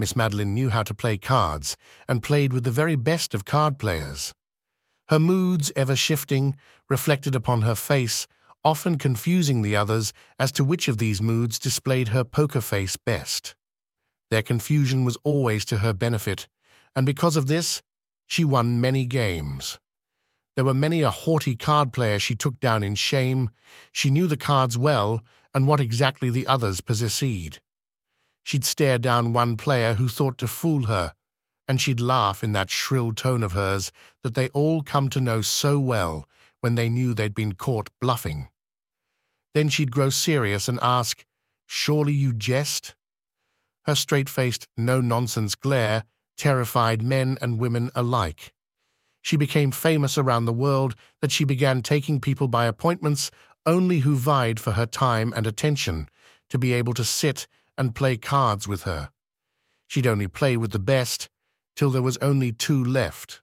[0.00, 1.76] Miss Madeline knew how to play cards
[2.08, 4.32] and played with the very best of card players.
[5.08, 6.56] Her moods, ever shifting,
[6.88, 8.26] reflected upon her face,
[8.64, 13.54] often confusing the others as to which of these moods displayed her poker face best.
[14.30, 16.48] Their confusion was always to her benefit,
[16.96, 17.82] and because of this,
[18.26, 19.78] she won many games.
[20.56, 23.50] There were many a haughty card player she took down in shame.
[23.92, 25.20] She knew the cards well
[25.52, 27.60] and what exactly the others possessed.
[28.42, 31.14] She'd stare down one player who thought to fool her,
[31.68, 35.40] and she'd laugh in that shrill tone of hers that they all come to know
[35.40, 36.28] so well
[36.60, 38.48] when they knew they'd been caught bluffing.
[39.54, 41.24] Then she'd grow serious and ask,
[41.66, 42.94] Surely you jest?
[43.84, 46.04] Her straight-faced, no-nonsense glare
[46.36, 48.52] terrified men and women alike.
[49.22, 53.30] She became famous around the world that she began taking people by appointments
[53.66, 56.08] only who vied for her time and attention
[56.48, 57.46] to be able to sit
[57.80, 59.08] and play cards with her.
[59.88, 61.30] She'd only play with the best
[61.74, 63.40] till there was only two left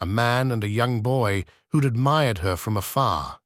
[0.00, 3.38] a man and a young boy who'd admired her from afar.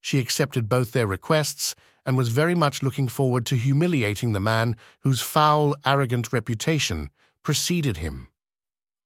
[0.00, 1.74] She accepted both their requests
[2.06, 7.10] and was very much looking forward to humiliating the man whose foul, arrogant reputation
[7.42, 8.28] preceded him.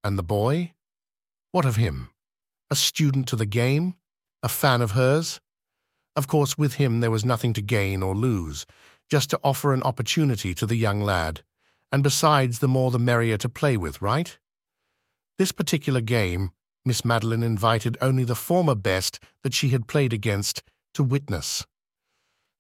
[0.05, 0.75] And the boy?
[1.51, 2.11] What of him?
[2.71, 3.97] A student to the game?
[4.45, 5.41] A fan of hers?
[6.15, 8.65] Of course, with him there was nothing to gain or lose,
[9.11, 11.43] just to offer an opportunity to the young lad,
[11.93, 14.39] and besides, the more the merrier to play with, right?
[15.39, 16.51] This particular game,
[16.85, 20.62] Miss Madeline invited only the former best that she had played against
[20.95, 21.67] to witness.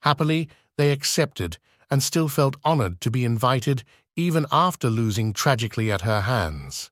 [0.02, 1.58] Happily, they accepted
[1.90, 3.82] and still felt honored to be invited
[4.16, 6.90] even after losing tragically at her hands.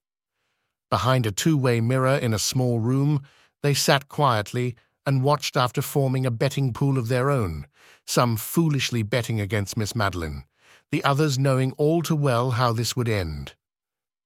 [0.91, 3.23] Behind a two-way mirror in a small room,
[3.63, 7.67] they sat quietly and watched after forming a betting pool of their own,
[8.07, 10.45] some foolishly betting against Miss Madeline,
[10.91, 13.55] the others knowing all too well how this would end.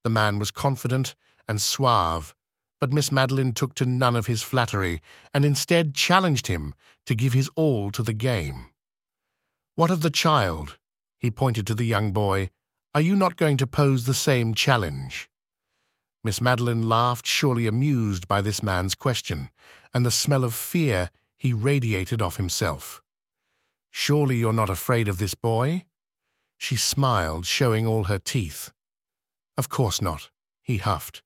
[0.04, 1.14] The man was confident
[1.48, 2.34] and suave,
[2.80, 5.00] but Miss Madeline took to none of his flattery
[5.34, 6.74] and instead challenged him
[7.06, 8.66] to give his all to the game.
[9.74, 10.78] What of the child?
[11.18, 12.50] He pointed to the young boy.
[12.94, 15.28] Are you not going to pose the same challenge?
[16.24, 19.50] Miss Madeline laughed, surely amused by this man's question,
[19.94, 23.02] and the smell of fear he radiated off himself.
[23.90, 25.84] Surely you're not afraid of this boy?
[26.58, 28.72] She smiled, showing all her teeth.
[29.56, 30.30] Of course not,
[30.62, 31.22] he huffed.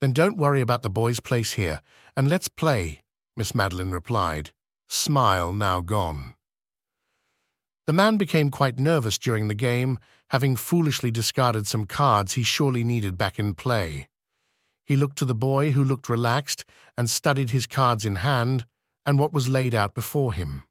[0.00, 1.80] Then don't worry about the boy's place here,
[2.16, 3.02] and let's play,
[3.36, 4.50] Miss Madeline replied,
[4.86, 6.34] smile now gone.
[7.86, 12.82] The man became quite nervous during the game, having foolishly discarded some cards he surely
[12.82, 14.08] needed back in play.
[14.86, 16.64] He looked to the boy, who looked relaxed,
[16.96, 18.66] and studied his cards in hand
[19.06, 20.64] and what was laid out before him.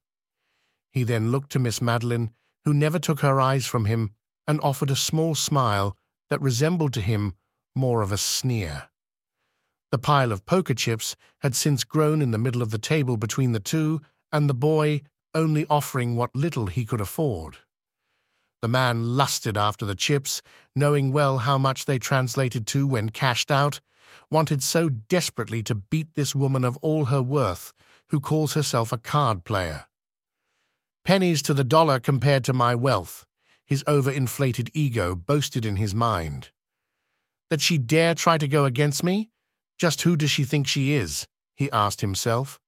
[0.91, 2.31] He then looked to Miss Madeline,
[2.65, 4.11] who never took her eyes from him,
[4.47, 5.95] and offered a small smile
[6.29, 7.33] that resembled to him
[7.75, 8.89] more of a sneer.
[9.91, 13.51] The pile of poker chips had since grown in the middle of the table between
[13.51, 14.01] the two,
[14.31, 15.01] and the boy
[15.35, 17.57] only offering what little he could afford.
[18.61, 20.41] The man lusted after the chips,
[20.75, 23.81] knowing well how much they translated to when cashed out,
[24.31, 27.73] wanted so desperately to beat this woman of all her worth,
[28.09, 29.85] who calls herself a card player.
[31.03, 33.25] Pennies to the dollar compared to my wealth,
[33.65, 36.51] his overinflated ego boasted in his mind.
[37.49, 39.29] That she dare try to go against me?
[39.77, 41.27] Just who does she think she is?
[41.55, 42.59] he asked himself.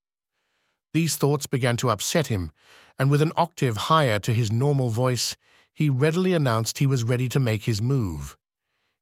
[0.96, 2.54] These thoughts began to upset him,
[2.98, 5.36] and with an octave higher to his normal voice,
[5.74, 8.38] he readily announced he was ready to make his move.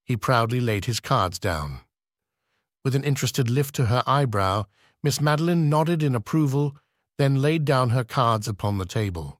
[0.03, 1.81] He proudly laid his cards down.
[2.83, 4.65] With an interested lift to her eyebrow,
[5.03, 6.75] Miss Madeline nodded in approval,
[7.19, 9.39] then laid down her cards upon the table.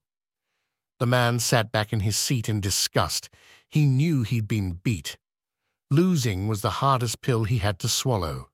[1.00, 3.32] The man sat back in his seat in disgust.
[3.68, 5.18] He knew he'd been beat.
[5.90, 8.52] Losing was the hardest pill he had to swallow.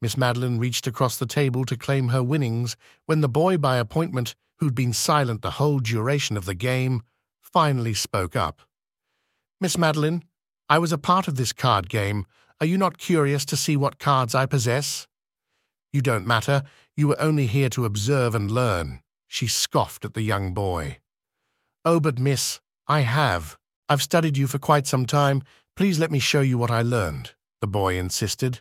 [0.00, 2.76] Miss Madeline reached across the table to claim her winnings
[3.06, 7.02] when the boy by appointment, who'd been silent the whole duration of the game,
[7.40, 8.62] finally spoke up.
[9.60, 10.22] Miss Madeline,
[10.68, 12.26] I was a part of this card game.
[12.60, 15.08] Are you not curious to see what cards I possess?
[15.92, 16.62] You don't matter.
[16.96, 19.00] You were only here to observe and learn.
[19.26, 20.98] She scoffed at the young boy.
[21.84, 23.56] Oh, but miss, I have.
[23.88, 25.42] I've studied you for quite some time.
[25.76, 28.60] Please let me show you what I learned, the boy insisted.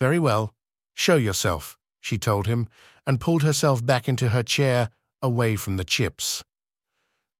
[0.00, 0.54] Very well.
[0.94, 2.68] Show yourself, she told him,
[3.06, 4.90] and pulled herself back into her chair,
[5.22, 6.44] away from the chips.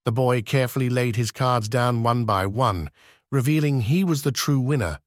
[0.04, 2.90] The boy carefully laid his cards down one by one,
[3.30, 5.00] revealing he was the true winner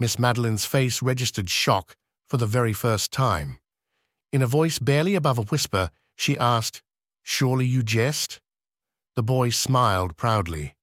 [0.00, 1.96] Miss Madeline's face registered shock
[2.28, 3.58] for the very first time.
[4.32, 6.82] In a voice barely above a whisper, she asked,
[7.22, 8.40] Surely you jest?
[9.14, 10.74] The boy smiled proudly.